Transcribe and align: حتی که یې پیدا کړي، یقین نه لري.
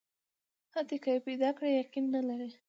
حتی 0.73 0.97
که 1.03 1.09
یې 1.15 1.19
پیدا 1.27 1.49
کړي، 1.57 1.69
یقین 1.81 2.05
نه 2.15 2.21
لري. 2.27 2.51